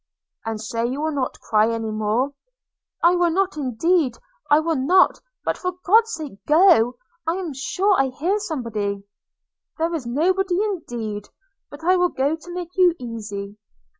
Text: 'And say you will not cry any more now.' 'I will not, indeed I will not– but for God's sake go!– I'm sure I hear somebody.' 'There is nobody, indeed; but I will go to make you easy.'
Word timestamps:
'And 0.47 0.59
say 0.59 0.87
you 0.87 0.99
will 0.99 1.11
not 1.11 1.39
cry 1.41 1.69
any 1.71 1.91
more 1.91 2.29
now.' 2.29 2.33
'I 3.03 3.15
will 3.17 3.29
not, 3.29 3.55
indeed 3.55 4.17
I 4.49 4.59
will 4.59 4.75
not– 4.75 5.21
but 5.45 5.59
for 5.59 5.73
God's 5.85 6.13
sake 6.15 6.43
go!– 6.47 6.97
I'm 7.27 7.53
sure 7.53 7.95
I 8.01 8.07
hear 8.07 8.39
somebody.' 8.39 9.03
'There 9.77 9.93
is 9.93 10.07
nobody, 10.07 10.55
indeed; 10.63 11.29
but 11.69 11.83
I 11.83 11.97
will 11.97 12.09
go 12.09 12.35
to 12.35 12.51
make 12.51 12.75
you 12.77 12.95
easy.' 12.97 13.59